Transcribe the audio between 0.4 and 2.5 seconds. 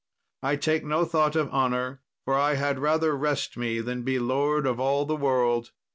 I take no thought of honour, for